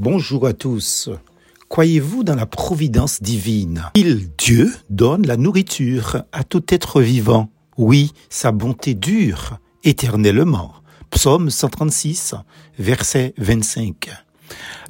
Bonjour 0.00 0.46
à 0.46 0.52
tous. 0.52 1.10
Croyez-vous 1.68 2.22
dans 2.22 2.36
la 2.36 2.46
providence 2.46 3.20
divine? 3.20 3.82
Il, 3.96 4.28
Dieu, 4.38 4.72
donne 4.90 5.26
la 5.26 5.36
nourriture 5.36 6.22
à 6.30 6.44
tout 6.44 6.62
être 6.68 7.02
vivant. 7.02 7.50
Oui, 7.76 8.12
sa 8.30 8.52
bonté 8.52 8.94
dure 8.94 9.58
éternellement. 9.82 10.72
Psaume 11.10 11.50
136, 11.50 12.36
verset 12.78 13.34
25. 13.38 14.08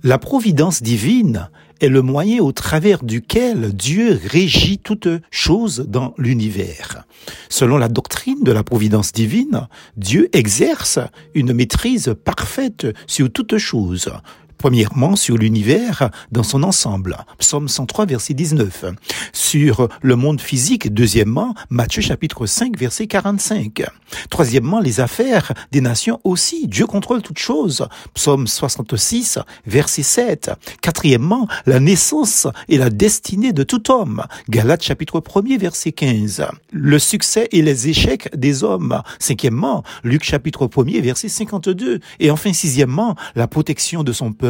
La 0.03 0.19
providence 0.19 0.83
divine 0.83 1.49
est 1.81 1.89
le 1.89 2.03
moyen 2.03 2.43
au 2.43 2.53
travers 2.53 3.03
duquel 3.03 3.73
Dieu 3.73 4.21
régit 4.27 4.79
toutes 4.79 5.09
choses 5.31 5.87
dans 5.89 6.13
l'univers. 6.19 7.05
Selon 7.49 7.79
la 7.79 7.89
doctrine 7.89 8.45
de 8.45 8.53
la 8.53 8.63
providence 8.63 9.13
divine, 9.13 9.69
Dieu 9.97 10.29
exerce 10.35 10.99
une 11.35 11.55
maîtrise 11.55 12.15
parfaite 12.25 12.87
sur 13.07 13.33
toutes 13.33 13.57
choses. 13.57 14.11
Premièrement, 14.59 15.15
sur 15.15 15.39
l'univers 15.39 16.11
dans 16.33 16.43
son 16.43 16.65
ensemble. 16.65 17.17
Psaume 17.39 17.69
103, 17.69 18.07
verset 18.07 18.35
19. 18.35 18.87
Sur 19.33 19.89
le 20.03 20.17
monde 20.17 20.41
physique. 20.41 20.93
Deuxièmement, 20.93 21.55
Matthieu 21.71 22.03
chapitre 22.03 22.45
5, 22.45 22.77
verset 22.77 23.07
45. 23.07 23.85
Troisièmement, 24.31 24.81
les 24.81 24.99
affaires 24.99 25.53
des 25.71 25.81
nations 25.81 26.21
aussi. 26.25 26.67
Dieu 26.67 26.87
contrôle 26.87 27.23
toutes 27.23 27.39
choses. 27.39 27.87
Psaume 28.15 28.49
66, 28.49 29.39
verset 29.65 30.03
7. 30.03 30.51
Quatrièmement, 30.83 31.47
la 31.67 31.79
naissance 31.79 32.49
et 32.69 32.79
la 32.79 32.91
destinée 32.91 33.53
de 33.53 33.63
tout 33.63 33.93
homme. 33.93 34.25
Galates 34.49 34.83
chapitre 34.83 35.23
1 35.23 35.57
verset 35.57 35.93
15. 35.93 36.47
Le 36.73 36.99
succès 36.99 37.49
et 37.53 37.63
les 37.63 37.89
échecs 37.89 38.29
des 38.37 38.65
hommes. 38.65 39.03
Cinquièmement, 39.21 39.85
Luc 40.03 40.25
chapitre 40.25 40.69
1 40.77 41.01
verset 41.01 41.29
52. 41.29 42.01
Et 42.19 42.33
enfin, 42.33 42.53
sixièmement, 42.53 43.15
la 43.37 43.47
protection 43.47 44.03
de 44.03 44.13
son 44.13 44.33
peuple 44.33 44.48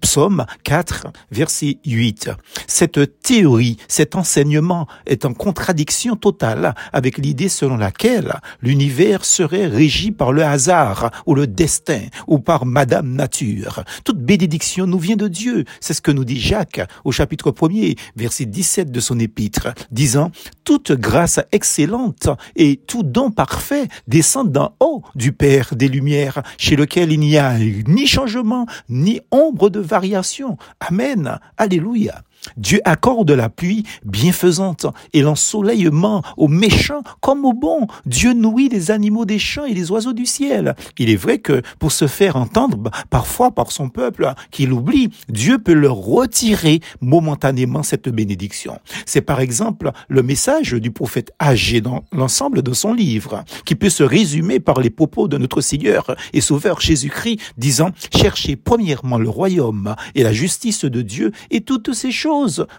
Psaume 0.00 0.46
4, 0.64 1.08
verset 1.30 1.78
8. 1.84 2.30
Cette 2.66 3.20
théorie, 3.22 3.76
cet 3.88 4.16
enseignement 4.16 4.86
est 5.06 5.24
en 5.24 5.34
contradiction 5.34 6.16
totale 6.16 6.74
avec 6.92 7.18
l'idée 7.18 7.48
selon 7.48 7.76
laquelle 7.76 8.40
l'univers 8.60 9.24
serait 9.24 9.66
régi 9.66 10.12
par 10.12 10.32
le 10.32 10.44
hasard 10.44 11.10
ou 11.26 11.34
le 11.34 11.46
destin 11.46 12.02
ou 12.26 12.38
par 12.38 12.66
Madame 12.66 13.14
Nature. 13.14 13.84
Toute 14.04 14.18
bénédiction 14.18 14.86
nous 14.86 14.98
vient 14.98 15.16
de 15.16 15.28
Dieu. 15.28 15.64
C'est 15.80 15.94
ce 15.94 16.02
que 16.02 16.10
nous 16.10 16.24
dit 16.24 16.40
Jacques 16.40 16.80
au 17.04 17.12
chapitre 17.12 17.50
1er, 17.50 17.96
verset 18.16 18.46
17 18.46 18.90
de 18.90 19.00
son 19.00 19.18
épître, 19.18 19.68
disant 19.90 20.30
toute 20.64 20.92
grâce 20.92 21.40
excellente 21.52 22.28
et 22.56 22.76
tout 22.76 23.02
don 23.02 23.30
parfait 23.30 23.88
descendent 24.06 24.52
d'en 24.52 24.74
haut 24.80 25.02
du 25.14 25.32
Père 25.32 25.74
des 25.74 25.88
Lumières, 25.88 26.42
chez 26.58 26.76
lequel 26.76 27.12
il 27.12 27.20
n'y 27.20 27.38
a 27.38 27.56
ni 27.58 28.06
changement, 28.06 28.66
ni 28.88 29.20
ombre 29.32 29.70
de 29.70 29.80
variation. 29.80 30.56
Amen. 30.80 31.40
Alléluia. 31.56 32.22
Dieu 32.56 32.80
accorde 32.84 33.30
la 33.30 33.48
pluie 33.48 33.84
bienfaisante 34.04 34.86
et 35.12 35.22
l'ensoleillement 35.22 36.22
aux 36.36 36.48
méchants 36.48 37.02
comme 37.20 37.44
aux 37.44 37.52
bons. 37.52 37.86
Dieu 38.06 38.32
nourrit 38.32 38.68
les 38.68 38.90
animaux 38.90 39.24
des 39.24 39.38
champs 39.38 39.64
et 39.64 39.74
les 39.74 39.90
oiseaux 39.90 40.12
du 40.12 40.26
ciel. 40.26 40.74
Il 40.98 41.10
est 41.10 41.16
vrai 41.16 41.38
que 41.38 41.62
pour 41.78 41.92
se 41.92 42.06
faire 42.06 42.36
entendre 42.36 42.90
parfois 43.10 43.50
par 43.50 43.72
son 43.72 43.88
peuple 43.88 44.32
qu'il 44.50 44.72
oublie, 44.72 45.10
Dieu 45.28 45.58
peut 45.58 45.72
leur 45.72 45.96
retirer 45.96 46.80
momentanément 47.00 47.82
cette 47.82 48.08
bénédiction. 48.08 48.78
C'est 49.06 49.20
par 49.20 49.40
exemple 49.40 49.92
le 50.08 50.22
message 50.22 50.72
du 50.72 50.90
prophète 50.90 51.32
âgé 51.40 51.80
dans 51.80 52.04
l'ensemble 52.12 52.62
de 52.62 52.72
son 52.72 52.92
livre, 52.92 53.44
qui 53.64 53.74
peut 53.74 53.90
se 53.90 54.02
résumer 54.02 54.60
par 54.60 54.80
les 54.80 54.90
propos 54.90 55.28
de 55.28 55.38
notre 55.38 55.60
Seigneur 55.60 56.14
et 56.32 56.40
Sauveur 56.40 56.80
Jésus-Christ 56.80 57.40
disant, 57.56 57.90
cherchez 58.14 58.56
premièrement 58.56 59.18
le 59.18 59.28
royaume 59.28 59.94
et 60.14 60.22
la 60.22 60.32
justice 60.32 60.84
de 60.84 61.02
Dieu 61.02 61.32
et 61.50 61.60
toutes 61.60 61.92
ces 61.92 62.10
choses 62.10 62.31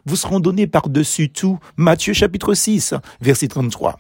vous 0.05 0.15
seront 0.15 0.39
données 0.39 0.67
par-dessus 0.67 1.29
tout. 1.29 1.59
Matthieu 1.77 2.13
chapitre 2.13 2.53
6, 2.53 2.95
verset 3.21 3.47
33. 3.47 3.99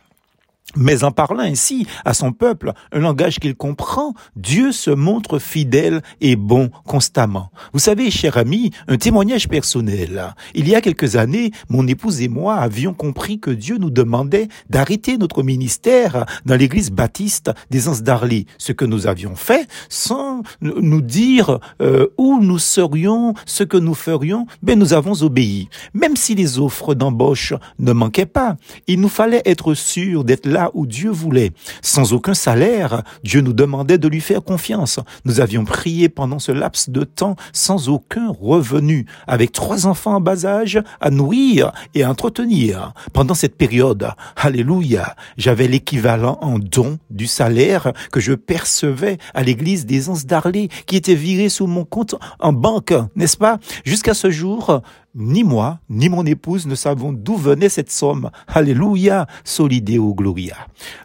Mais 0.75 1.03
en 1.03 1.11
parlant 1.11 1.43
ainsi 1.43 1.85
à 2.05 2.13
son 2.13 2.31
peuple, 2.31 2.73
un 2.91 2.99
langage 2.99 3.39
qu'il 3.39 3.55
comprend, 3.55 4.13
Dieu 4.35 4.71
se 4.71 4.91
montre 4.91 5.39
fidèle 5.39 6.01
et 6.21 6.35
bon 6.35 6.69
constamment. 6.85 7.51
Vous 7.73 7.79
savez, 7.79 8.09
cher 8.11 8.37
ami, 8.37 8.71
un 8.87 8.97
témoignage 8.97 9.47
personnel. 9.47 10.33
Il 10.55 10.67
y 10.67 10.75
a 10.75 10.81
quelques 10.81 11.15
années, 11.15 11.51
mon 11.69 11.87
épouse 11.87 12.21
et 12.21 12.27
moi 12.27 12.55
avions 12.55 12.93
compris 12.93 13.39
que 13.39 13.51
Dieu 13.51 13.77
nous 13.77 13.89
demandait 13.89 14.47
d'arrêter 14.69 15.17
notre 15.17 15.43
ministère 15.43 16.25
dans 16.45 16.55
l'église 16.55 16.91
baptiste 16.91 17.51
des 17.69 17.87
Anses 17.87 18.03
d'Arly, 18.03 18.47
ce 18.57 18.71
que 18.71 18.85
nous 18.85 19.07
avions 19.07 19.35
fait 19.35 19.67
sans 19.89 20.41
nous 20.61 21.01
dire 21.01 21.59
euh, 21.81 22.07
où 22.17 22.39
nous 22.41 22.59
serions, 22.59 23.33
ce 23.45 23.63
que 23.63 23.77
nous 23.77 23.93
ferions, 23.93 24.47
mais 24.61 24.75
nous 24.75 24.93
avons 24.93 25.21
obéi. 25.21 25.69
Même 25.93 26.15
si 26.15 26.35
les 26.35 26.59
offres 26.59 26.93
d'embauche 26.93 27.53
ne 27.79 27.93
manquaient 27.93 28.25
pas, 28.25 28.57
il 28.87 28.99
nous 28.99 29.09
fallait 29.09 29.41
être 29.45 29.73
sûr 29.73 30.23
d'être 30.23 30.45
là 30.45 30.62
où 30.73 30.85
Dieu 30.85 31.09
voulait. 31.09 31.51
Sans 31.81 32.13
aucun 32.13 32.33
salaire, 32.33 33.03
Dieu 33.23 33.41
nous 33.41 33.53
demandait 33.53 33.97
de 33.97 34.07
lui 34.07 34.21
faire 34.21 34.43
confiance. 34.43 34.99
Nous 35.25 35.39
avions 35.39 35.65
prié 35.65 36.09
pendant 36.09 36.39
ce 36.39 36.51
laps 36.51 36.89
de 36.89 37.03
temps 37.03 37.35
sans 37.51 37.89
aucun 37.89 38.29
revenu, 38.29 39.05
avec 39.27 39.51
trois 39.51 39.87
enfants 39.87 40.15
en 40.15 40.21
bas 40.21 40.45
âge 40.45 40.81
à 41.01 41.09
nourrir 41.09 41.71
et 41.93 42.03
à 42.03 42.09
entretenir. 42.09 42.93
Pendant 43.13 43.33
cette 43.33 43.57
période, 43.57 44.09
alléluia, 44.35 45.15
j'avais 45.37 45.67
l'équivalent 45.67 46.37
en 46.41 46.59
don 46.59 46.99
du 47.09 47.27
salaire 47.27 47.93
que 48.11 48.19
je 48.19 48.33
percevais 48.33 49.17
à 49.33 49.43
l'église 49.43 49.85
des 49.85 50.09
Anses 50.09 50.25
d'Arlé, 50.25 50.69
qui 50.85 50.95
était 50.95 51.15
viré 51.15 51.49
sous 51.49 51.67
mon 51.67 51.85
compte 51.85 52.15
en 52.39 52.53
banque, 52.53 52.93
n'est-ce 53.15 53.37
pas? 53.37 53.59
Jusqu'à 53.85 54.13
ce 54.13 54.29
jour, 54.29 54.81
ni 55.15 55.43
moi, 55.43 55.79
ni 55.89 56.09
mon 56.09 56.25
épouse 56.25 56.65
ne 56.65 56.75
savons 56.75 57.13
d'où 57.13 57.35
venait 57.35 57.69
cette 57.69 57.91
somme. 57.91 58.29
Alléluia, 58.47 59.27
solideo 59.43 60.13
gloria. 60.13 60.55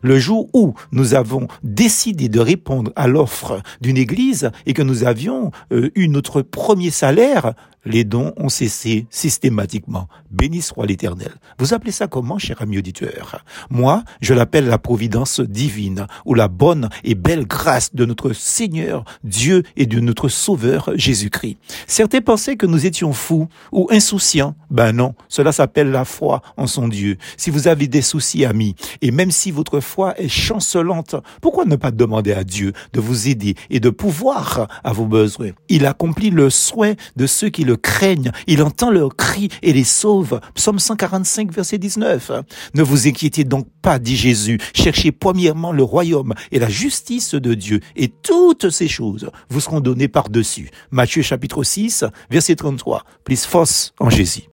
Le 0.02 0.18
jour 0.18 0.48
où 0.54 0.74
nous 0.92 1.14
avons 1.14 1.48
décidé 1.62 2.28
de 2.28 2.40
répondre 2.40 2.92
à 2.96 3.06
l'offre 3.06 3.60
d'une 3.80 3.96
église 3.96 4.50
et 4.66 4.72
que 4.72 4.82
nous 4.82 5.04
avions 5.04 5.50
euh, 5.72 5.90
eu 5.94 6.08
notre 6.08 6.42
premier 6.42 6.90
salaire, 6.90 7.54
les 7.84 8.04
dons 8.04 8.32
ont 8.36 8.48
cessé 8.48 9.06
systématiquement. 9.10 10.08
Béni 10.30 10.62
soit 10.62 10.86
l'Éternel. 10.86 11.32
Vous 11.58 11.74
appelez 11.74 11.92
ça 11.92 12.06
comment, 12.06 12.38
cher 12.38 12.60
ami 12.62 12.78
auditeur? 12.78 13.44
Moi, 13.70 14.02
je 14.20 14.34
l'appelle 14.34 14.66
la 14.66 14.78
providence 14.78 15.40
divine 15.40 16.06
ou 16.24 16.34
la 16.34 16.48
bonne 16.48 16.88
et 17.04 17.14
belle 17.14 17.46
grâce 17.46 17.94
de 17.94 18.04
notre 18.04 18.32
Seigneur 18.32 19.04
Dieu 19.24 19.62
et 19.76 19.86
de 19.86 20.00
notre 20.00 20.28
Sauveur 20.28 20.90
Jésus-Christ. 20.94 21.56
Certains 21.86 22.20
pensaient 22.20 22.56
que 22.56 22.66
nous 22.66 22.86
étions 22.86 23.12
fous 23.12 23.48
ou 23.72 23.88
insouciants. 23.90 24.54
Ben 24.70 24.92
non, 24.92 25.14
cela 25.28 25.52
s'appelle 25.52 25.90
la 25.90 26.04
foi 26.04 26.42
en 26.56 26.66
son 26.66 26.88
Dieu. 26.88 27.16
Si 27.36 27.50
vous 27.50 27.68
avez 27.68 27.88
des 27.88 28.02
soucis, 28.02 28.44
amis, 28.44 28.74
et 29.00 29.10
même 29.10 29.30
si 29.30 29.50
votre 29.50 29.80
foi 29.80 30.18
est 30.20 30.28
chancelante, 30.28 31.16
pourquoi 31.40 31.64
ne 31.64 31.76
pas 31.76 31.90
demander 31.90 32.32
à 32.32 32.44
Dieu 32.44 32.72
de 32.92 33.00
vous 33.00 33.28
aider 33.28 33.54
et 33.70 33.80
de 33.80 33.90
pouvoir 33.90 34.68
à 34.84 34.92
vos 34.92 35.06
besoins? 35.06 35.50
Il 35.68 35.86
accomplit 35.86 36.30
le 36.30 36.50
souhait 36.50 36.96
de 37.16 37.26
ceux 37.26 37.48
qui 37.48 37.64
le 37.68 37.76
craignent. 37.76 38.32
Il 38.46 38.62
entend 38.62 38.90
leurs 38.90 39.14
cris 39.14 39.48
et 39.62 39.72
les 39.72 39.84
sauve. 39.84 40.40
Psaume 40.54 40.78
145, 40.78 41.52
verset 41.52 41.78
19. 41.78 42.32
Ne 42.74 42.82
vous 42.82 43.06
inquiétez 43.06 43.44
donc 43.44 43.68
pas, 43.82 43.98
dit 43.98 44.16
Jésus. 44.16 44.58
Cherchez 44.74 45.12
premièrement 45.12 45.72
le 45.72 45.82
royaume 45.82 46.34
et 46.50 46.58
la 46.58 46.68
justice 46.68 47.34
de 47.34 47.54
Dieu 47.54 47.80
et 47.94 48.08
toutes 48.08 48.70
ces 48.70 48.88
choses 48.88 49.30
vous 49.50 49.60
seront 49.60 49.80
données 49.80 50.08
par-dessus. 50.08 50.70
Matthieu 50.90 51.22
chapitre 51.22 51.62
6, 51.62 52.04
verset 52.30 52.56
33. 52.56 53.04
Plus 53.24 53.44
force 53.44 53.92
en 54.00 54.10
Jésus. 54.10 54.42